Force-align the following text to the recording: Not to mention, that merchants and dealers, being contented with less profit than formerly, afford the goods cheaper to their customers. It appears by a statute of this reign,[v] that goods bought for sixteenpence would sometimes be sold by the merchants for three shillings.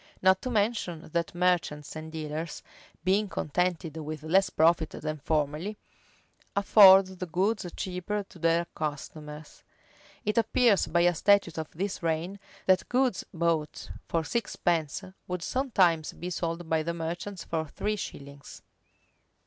Not 0.19 0.41
to 0.41 0.49
mention, 0.49 1.09
that 1.13 1.35
merchants 1.35 1.95
and 1.95 2.11
dealers, 2.11 2.63
being 3.03 3.29
contented 3.29 3.97
with 3.97 4.23
less 4.23 4.49
profit 4.49 4.89
than 4.89 5.17
formerly, 5.19 5.77
afford 6.55 7.05
the 7.05 7.27
goods 7.27 7.67
cheaper 7.75 8.23
to 8.29 8.39
their 8.39 8.65
customers. 8.73 9.63
It 10.25 10.39
appears 10.39 10.87
by 10.87 11.01
a 11.01 11.13
statute 11.13 11.59
of 11.59 11.69
this 11.69 12.01
reign,[v] 12.01 12.39
that 12.65 12.89
goods 12.89 13.25
bought 13.31 13.91
for 14.09 14.23
sixteenpence 14.23 15.03
would 15.27 15.43
sometimes 15.43 16.13
be 16.13 16.31
sold 16.31 16.67
by 16.67 16.81
the 16.81 16.95
merchants 16.95 17.43
for 17.43 17.67
three 17.67 17.95
shillings. 17.95 18.63